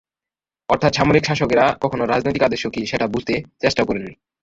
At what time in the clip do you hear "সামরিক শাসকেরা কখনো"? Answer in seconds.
0.95-2.03